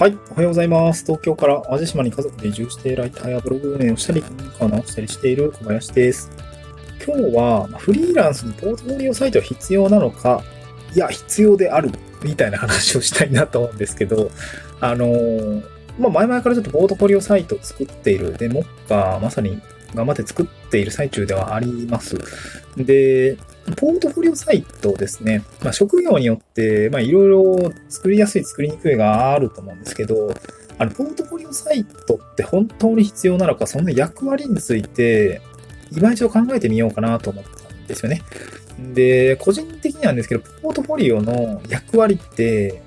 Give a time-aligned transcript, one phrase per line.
[0.00, 1.04] はい、おはようございます。
[1.04, 6.30] 東京から淡路島に家族で移住してライターやブログ運営をしたり、文化を直したりしている小林です。
[7.06, 10.42] 今日は、フリーランスにポートフォリオサイトは必要なのか、
[10.94, 11.90] いや、必要である、
[12.24, 14.30] みたいな話をしたいなと思うんですけど、
[14.80, 15.62] あのー、
[15.98, 19.60] まあ、前々からちょっとポートフォリオサイトを作っている、で、目下、まさに
[19.94, 22.16] 頑張って作っている最中ではあります。
[22.74, 23.36] で、
[23.76, 25.44] ポートフォリオサイトですね。
[25.62, 30.34] まあ、職業によって、まあ、いろいろ作りやすい、作りにくいがあると思うんですけど、
[30.78, 35.42] あの、ポートフォリオサイトって本当に必要なのか、その役割について、
[35.92, 38.22] 今一度考えてみようかなと思ったんですよね。
[38.94, 42.82] で、個人的になんですけど、ポートフォリオの役割って、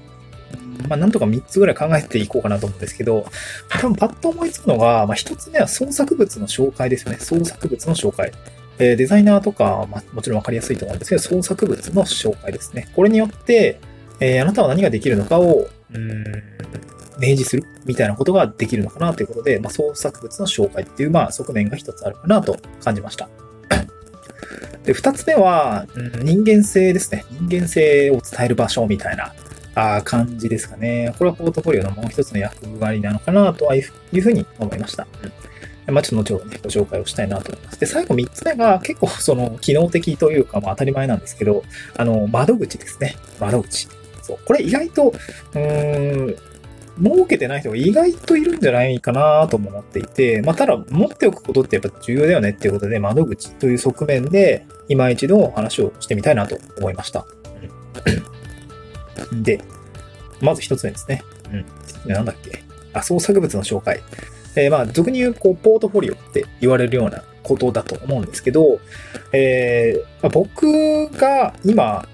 [0.90, 3.26] まあ、なんとか3つぐらい考えていこうかなと思うんですけど、
[3.70, 7.20] 多分パッと思いつくのが、まあ、1つ目は創作物の紹介ですよね。
[7.20, 8.32] 創作物の紹介。
[8.80, 12.90] えデザイナーとか、ま、もちろんわかりやすいと思うんですけど、創作物の紹介ですね。
[12.96, 13.80] これによって、
[14.20, 16.24] えー、あなたは何ができるのかを、うん、
[17.20, 23.30] 明示するみたいなことができるのかなということで、まあ、創作物の紹介っていう、まあ、側面が一つあるかなと感じました。
[24.84, 27.24] で、二つ目は、うん、人間性ですね。
[27.32, 29.34] 人間性を伝える場所みたいな
[29.76, 31.14] あ感じですかね。
[31.18, 35.08] これはポートフォリオのもう一つの役割なのかなというふうに思いました。
[35.24, 35.53] うん
[35.88, 37.80] まあ、ちょっと後ほどね、ご紹介をしたいなと思います。
[37.80, 41.64] で、最後3つ目が結構その機能的というか、まあ当たり前なんですけど、
[41.98, 43.16] あの、窓口ですね。
[43.40, 43.88] 窓口。
[44.22, 44.40] そう。
[44.46, 45.14] これ意外と、
[45.54, 46.36] うーん、
[47.02, 57.26] 儲けてない人が意外といるんじゃないかなとも思っていて、まあ、ただ持っておくことってやっぱ重要だよねっていうことで、窓口という側面で、今一度話をしてみたいなと思いました。
[59.42, 59.62] で、
[60.42, 61.24] まず一つ目ですね。
[62.06, 62.12] うん。
[62.12, 62.64] なんだっけ。
[62.94, 64.02] あ、創作物の紹介。
[64.56, 68.80] えー、まあ、俗に言う、こう、ポートフォリオって言われるようなことだと思うんですけど、
[69.32, 72.08] えー、僕が今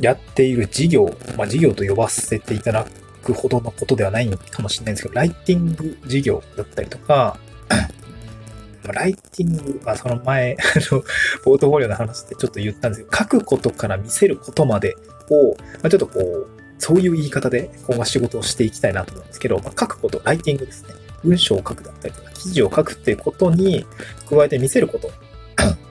[0.00, 2.86] やっている事業、まあ、事業と呼ばせていただ
[3.22, 7.38] くほどのことではないかもしれないんですけど、ライティング事業だったりとか、
[8.92, 11.02] ライティング、まあ、その前、 あの、
[11.42, 14.96] ポートフォリオの話ってちょっと言ったんですけど、書くことから見せることまで
[15.30, 16.46] を、まあ、ちょっとこう、
[16.78, 21.05] そういう言い方で今後は仕事をしていきたいなと思うんですけど、まあ、書くこと、ライティングですね。
[21.24, 23.86] 文章を書くだったりとか、記事を書くっていうことに
[24.28, 25.10] 加えて見せること。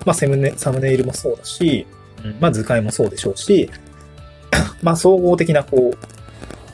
[0.06, 1.88] まあ、セムネ、サムネイルもそうだし、
[2.40, 3.70] まあ、図解もそうでしょうし、
[4.82, 5.94] まあ、総合的な、こ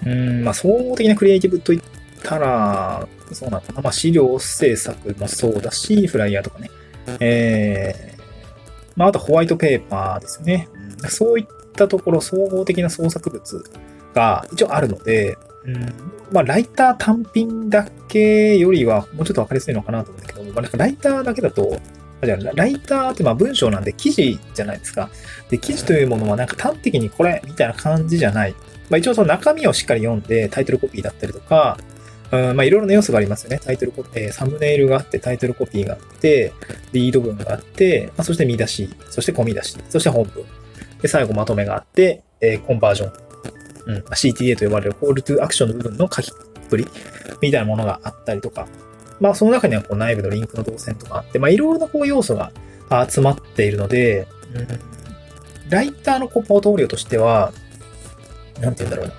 [0.05, 1.81] う、うん、まあ、総合的なクリエイティブといっ
[2.23, 3.81] たら、そうなのかな。
[3.81, 6.69] まあ、資料制作もそうだし、フライヤーとかね。
[7.19, 8.21] えー、
[8.95, 10.67] まあ、あとホワイトペーパーですね。
[11.09, 11.45] そういっ
[11.75, 13.63] たところ、総合的な創作物
[14.13, 15.93] が一応あるので、うん、
[16.31, 21.79] まあ、ライター単品だけよりは、もうちょっとわかりやすいのかなと思うんだけど、まあ、なんかライターだけだと、
[22.23, 25.09] じゃあ、ライターってまあ文章なんで記事じゃないですか。
[25.49, 28.55] で、記事というものはなんか端的にこれみたいな感じじゃない。
[28.89, 31.77] まあ一応その中身をしっかり読んでタイトルコピーだったりとか、
[32.31, 33.59] うん、まあいろいろな要素がありますよね。
[33.63, 36.53] タイトルコピー、サムネイルがあって、タイトルコピーがあって、
[36.93, 40.45] リード文があって、まあ、そして見出し、そして込み出し、そして本文。
[41.01, 43.30] で、最後まとめがあって、えー、コンバージョン
[43.85, 46.33] うん、CTA と呼ばれるコールトゥーアクションの部分の書きっ
[46.69, 46.87] ぷり
[47.41, 48.67] みたいなものがあったりとか、
[49.19, 52.51] まあその中にはこう内部のリンクの動線とかあって、まあいろいろなこう要素が
[53.09, 54.67] 集まっているので、うん、
[55.69, 57.51] ライターのこうポートフォリオとしては、
[58.59, 59.11] なんて言うんだろ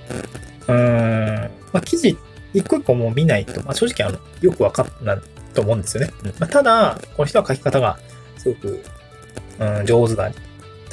[0.68, 0.74] うな。
[0.74, 2.16] うん、まあ記事
[2.54, 5.18] 一個一個もう見ないと、まあ正直あの、よくわかんない
[5.54, 6.12] と思うんですよね。
[6.24, 6.30] うん。
[6.38, 7.98] まあ、ただ、この人は書き方が
[8.36, 8.84] すごく、
[9.58, 10.30] うん、上手だ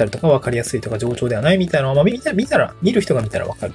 [0.00, 3.74] たりとか分かりやすいとか上調ではないみたいなのは、まあ、見た見たら、見る人が見たら分かる。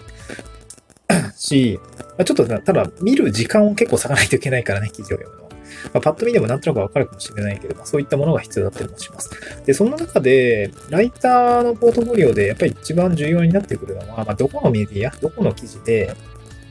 [1.37, 5.49] し、まあ、ちょっとただ見る時間を結構割かないといけないからね、記事を読むのは。
[5.93, 9.29] まあ、パッと見でもなんとなくわかるかもしれないけど、まあ、そういったものが必要だったりもします。
[9.65, 16.15] で、その中で、ライターのポートフォリオでやっぱり一番重要になってくるのは、まあ、どこのメディア、どこの記事で、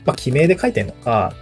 [0.05, 1.33] まあ、記名で書いてるのか、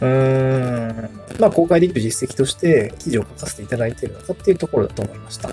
[0.00, 5.50] うーん、まあ、公開できる実績として記事を書かせていただいているのかっていうところだと思いました。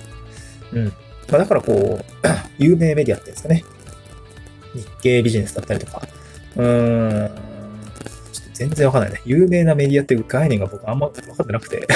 [0.73, 0.93] うん。
[1.31, 2.05] まあ、だからこう、
[2.59, 3.63] 有名メディアっていうんですかね。
[4.75, 6.01] 日経ビジネスだったりとか。
[6.57, 7.27] うーん。
[8.31, 9.21] ちょっと全然わかんないね。
[9.25, 11.87] 有名なメディアっていう概念が僕あんま分かってなくて。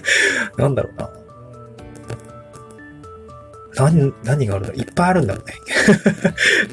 [0.58, 1.10] なんだろうな。
[3.74, 5.54] 何、何があるんだろういっぱいあるんだろうね。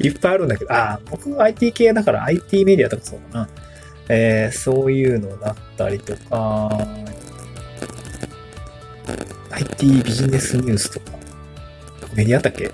[0.00, 3.48] いっぱいあるんだけど、ああ、僕は IT 系だから IT メディアとかそうだな。
[4.08, 6.86] えー、そういうのだったりとか、
[9.50, 11.19] IT ビジネスニュースとか、
[12.14, 12.68] メディアあっけ？
[12.68, 12.72] ちょっ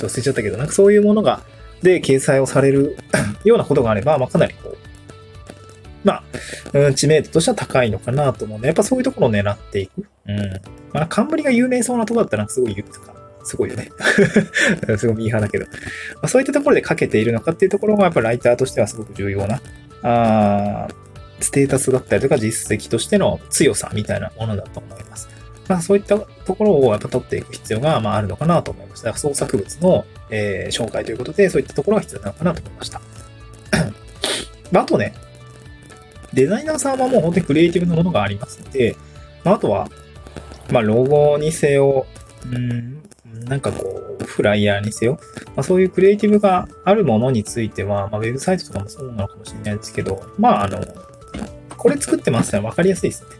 [0.00, 1.42] と忘れちゃったけど、なんかそういうものが、
[1.82, 2.96] で、掲載をされる
[3.44, 4.76] ようなことがあれば、まあ、かなりこう、
[6.04, 6.24] まあ、
[6.72, 10.04] うん、知名度としては高いのかなと思うんで、やっぱそういうところを狙っていく。
[10.26, 10.38] うん。
[10.92, 13.14] まあ、冠が有名そうなとこだったら、すごい言うとか、
[13.44, 13.90] すごいよね。
[14.98, 15.66] すごいミーハーだけど。
[15.66, 15.72] ま
[16.22, 19.60] あ、そういったところで書けているのかっていうところが、やっぱライターとしてはすごく重要な、
[20.02, 20.88] あ
[21.40, 25.28] ステータスだったりとか実績としての強さみたいなものだと思います。
[25.68, 29.14] まあ、そういったところをやっぱ取っていく必要が、まあ、あるのかなと思いました。
[29.16, 33.00] 創作物の、えー、紹介ということで、そういったところが必要なのかなと思いました。
[34.74, 35.14] あとね、
[36.32, 38.96] デザイナーさんはもう本当にクリエイティブなものがありますので、
[39.44, 39.88] まあ、あとは、
[40.70, 42.06] まあ、ロゴにせよ、
[42.52, 43.02] うん、
[43.44, 45.18] なんかこう、フライヤーにせよ、
[45.56, 50.80] まあ、そういうクリエイティブがあるものについては、まあ、ウェブサイトとかもそうなのかもしれないですけど、まあ、あの、
[51.76, 52.60] これ作ってますね。
[52.60, 53.37] わかりやすいですね。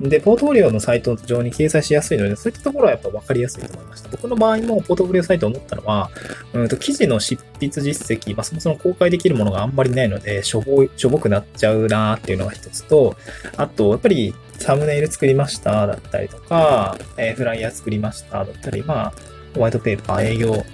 [0.00, 4.08] で、ポートフォリオのサイト上に掲載しやすいので、そういったところはやっぱ分かりやすいと思いました。
[4.10, 6.10] 僕の場合もポートフォリオサイトを思ったのは、
[6.52, 13.16] うんと記事の執筆実績、まあ、そもそも公開できるものがあんまりないので、しょぼ、しょぼくなっちゃうなっていうのが一つと、
[13.56, 19.12] あと、やっぱりサムネイル作りましただったりとか、えー、フライヤー作りましただったり、まあ、
[19.54, 20.64] ホワイトペーパー、営業、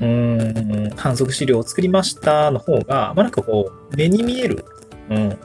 [0.00, 4.64] うーん、反則資料を作りましたの方が、まあなんかこう、目に見える、
[5.08, 5.38] うん、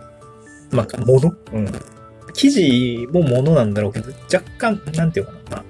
[0.72, 1.97] まあ、ものうん。
[2.38, 5.64] 記事もものなんだろうけど、若干、なんていうかな、まあ、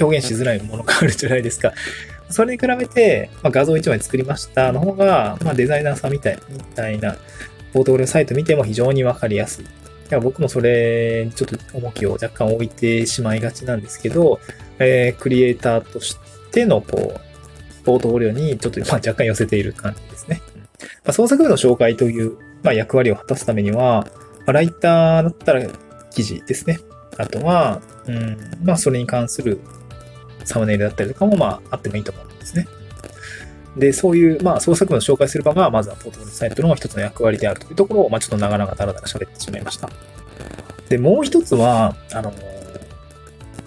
[0.00, 1.72] 表現しづらいものがあるじゃないですか。
[2.30, 7.16] それに比べて、まあ、画像1枚作りましたの方が、まあ、デザイナーさんみたいみたいな、
[7.72, 9.66] ポートフォリオサイト見ても非常にわかりやすい。
[10.22, 14.40] 僕もそれにちょっと重きを若干置いてしまいがちなんですけど、
[14.78, 16.16] えー、クリエイターとし
[16.52, 20.42] ての、こう、ポートフォリオにちょっと、まあ、若干寄せている感じですね。
[21.04, 24.06] まあ、創作部の紹介という、まあ、役割を果たすためには、
[24.50, 25.62] まあ、ライターだったら
[26.10, 26.80] 記事ですね。
[27.16, 29.60] あとは、うん、まあ、それに関する
[30.44, 32.66] サムネイルだったりとかも、まあ、あってもいいと思うんですね。
[33.76, 39.88] で、そういう、まあ、創作文を紹介する場が、まずはポートフォリオサイトの一つの役割であるというところを、まあ、ちょっと長々だらだら喋ってしまいました。
[40.88, 42.32] で、もう一つは、あの、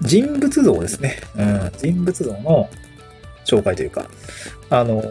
[0.01, 1.21] 人物像ですね。
[1.37, 2.69] うん、人物像の
[3.45, 4.09] 紹介というか、
[4.69, 5.01] あの、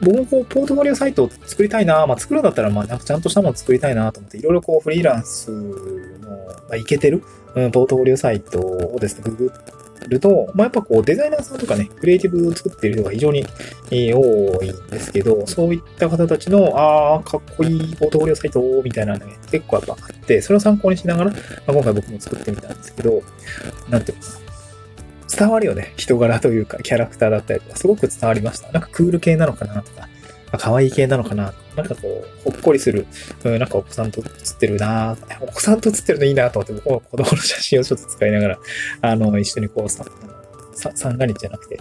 [0.00, 5.70] 僕もこう、ポートフォリオサイトを作りたいな、まあ、作るんだったら、まあ、なんかちゃんとしたものを作りたいなと思って、いろいろこう、フリーランスの、
[6.68, 7.22] まあ、いけてる、
[7.54, 9.52] うん、ポートフォリオサイトをですね、ググ
[10.08, 13.44] ると、まあ、やっぱこう、デザイナーさんとかね、クリエイティブを作っている人が非常に、
[13.90, 21.36] 多いんですけど、そういった方たちの、ああ、かっこいいポートフォリオサイトみたいなのね、結構やっぱあって、それを参考にしながら、ま
[21.68, 23.22] あ、今回僕も作ってみたんですけど、
[23.88, 24.46] なんていうのかな。
[25.28, 25.92] 伝わるよね。
[25.96, 28.70] 人柄というか、キャラクターだったりとか、すごく伝わりました。
[28.72, 30.08] なんかクール系なのかなとか、
[30.58, 33.06] 可愛い系なのかななんかこう、ほっこりする。
[33.44, 38.58] うん、なんかお子さんと写ってるなお子さんと写ってるのいいなと思って、僕は子供の写真をちょっと使いながら、
[39.02, 41.80] あの、一緒にこう、三が日じゃなくて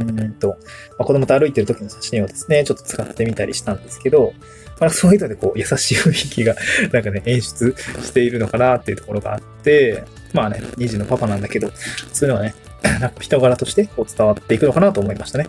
[0.00, 0.56] うんと、ま
[1.00, 4.32] あ、子供と歩いてる時の写真をですね、ちょっと使ってみたりしたんですけど、
[4.80, 6.54] まあ、そういうのでこう、優しい雰囲気が、
[6.92, 11.70] なんかね、演出しているのかなっていうところがあって、まあね、2児のパパなんだけど、
[12.12, 12.54] そういうのはね、
[13.00, 15.46] なんか人柄としてこう伝わっていくのかなと思いましたね。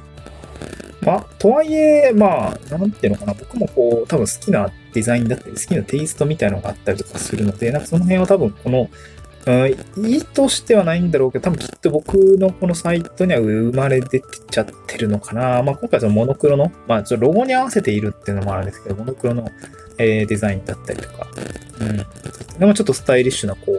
[1.01, 8.89] まあ、とはいえ、まあ、なんていうのかな、僕もこう、多分好きなデザインだったり、好きなテイストみたいなのがあったりとかするので、なんかその辺は多分この、
[9.47, 15.62] うん、意図してはないんだろうけど、多分きっと僕のこのサイトには生まれ出てちゃってるのかな。
[15.62, 19.50] まあ今回そのモノクロの、まあちょっとロゴに合わせているっていうのもあるんですけど、モノクロの、
[19.97, 21.27] えー、デザインだったりとか、
[21.80, 21.97] うん。
[22.59, 23.71] でもちょっとスタイリッシュなこ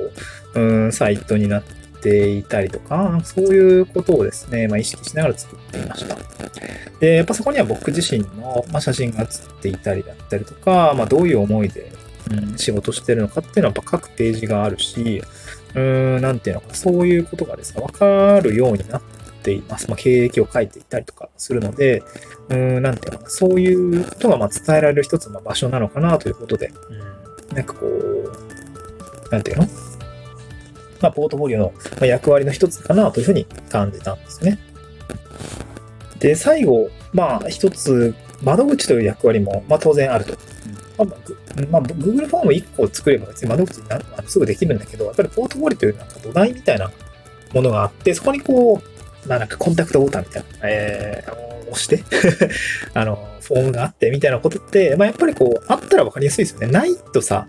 [0.54, 1.62] う、うん、サイトになっ
[2.00, 6.16] ていたりとか、そういうことをですね、まあ意識しながら作っていました。
[7.00, 11.90] で、やっぱそこには僕自身の、まあ、写真が写っていたりだったりとか、まあどういう思いで、
[12.30, 15.23] うん、仕事してるのかっていうのはやっぱ各ページがあるし、
[15.76, 19.02] うーん、なんていうのか、そういうことがですね、わかるようになっ
[19.42, 19.88] ています。
[19.88, 22.02] まあ、経歴を書いていったりとかするので、
[22.49, 26.73] うーん、なんていうのかな、そういうことがまあ伝えられる一つの場所なのかなということで、
[27.50, 29.68] うん、なんかこう、なんていうの？
[31.02, 31.59] まあ、ポートフォリオ
[32.00, 34.59] の役割の一つかなというふうに感じたんですね。
[36.21, 40.35] で、最後、まあ、一つ、窓口という役割も、まあ、当然あると。
[40.99, 41.07] まあ、
[41.71, 46.91] まあ、Google フォーム1個作れば別に窓口になすぐできるんだけど、やっぱりポートフォリオというなんか土台みたいな
[47.53, 48.83] ものがあって、そこにこ
[49.25, 52.03] う、まあなんかコンタクトボタンみたいな、えー、押して
[52.95, 56.69] あの、フォームがあってみたいなことって、まあやっぱりこう、あったらわかりやすいですよね。
[56.69, 57.47] ないとさ、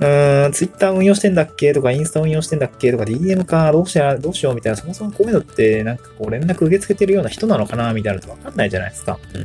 [0.00, 1.72] うーん、ツイッター運用してんだっけ？
[1.72, 2.92] とか、インスタ運用してんだっけ？
[2.92, 7.92] とか、DM か、どうしよう、どうしようみたいな、そもそもこういうのって、なんかこう、連絡受け付けてるような人なのかな？
[7.92, 9.18] みたいなのってわかんないじゃないですか。
[9.34, 9.40] うん。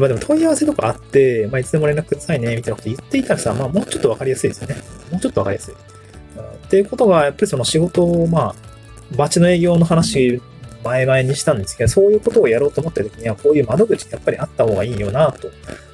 [0.00, 4.76] まあでも問い合わせとかあって、まあいつでも連絡くださいね、みたいなこと言っていたらさ、まあもうちょっとわかりやすいですよね。
[5.10, 5.74] もうちょっとわかりやすい。
[5.74, 8.54] っていうことが、やっぱりその仕事を、まあ、
[9.16, 10.42] バチの営業の話
[10.88, 15.50] 前々にしたんですけど、そういうことをやろうと思った時には、こういう窓口ってやっぱりあった方がいいよな、と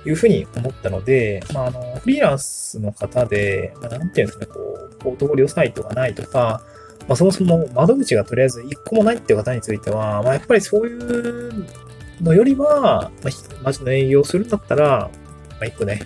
[0.08, 6.62] いうふうに思ったので、まあ、あの、フリーランスの方で、まあ、なんていうんですかね、こう、ポートフォリオサイトがないとか、
[7.08, 11.66] まあ、そもそも窓口がとりあえず一個もないっていう方については、まあ、やっぱりそういう
[12.22, 13.30] のよりは、まあ、
[13.62, 15.10] マジの営業するんだったら、
[15.50, 16.00] まあ、一個ね、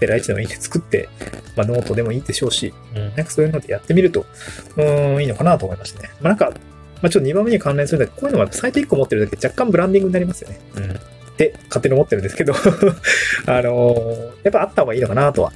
[0.00, 1.08] ペラ1でもいいんで作って、
[1.56, 4.24] まあ、ノートでもいいでしょうし、うん、なんかそういうのでやってみると、
[4.76, 4.82] う
[5.18, 6.10] ん、いいのかなと思いましたね。
[6.20, 6.52] まあ、なんか、
[7.02, 10.60] まあ、ちょっと2番目に関連するんだけど、こういうのはサイト1個持ってるだけ若干ブランディングになりますよね。
[10.76, 10.90] うん。
[10.90, 10.94] っ
[11.40, 12.52] て勝手に思ってるんですけど
[13.46, 15.52] あのー、やっぱあった方がいいのかなとは、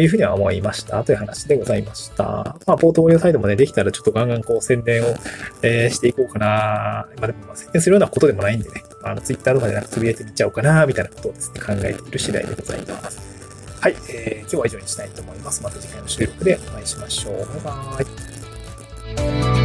[0.00, 2.24] いうふうには思いましたという話でございました。
[2.66, 5.14] まあ、ポートフォリオサイトもね、できたらちょっとガンガンこう宣伝を、
[5.62, 7.06] えー、していこうかな。
[7.18, 13.20] まあでも、まあ、宣伝するようなことでもないんでね、あの、ツイッターとかでなんかつぶやいてみちゃおうかな、みたいなことをですね、考えている次第でございます。
[13.80, 15.62] はい、えー、今日は以上にしたいと思います。
[15.62, 17.34] また次回の収録でお会いしましょう。
[17.36, 19.59] バイバーイ。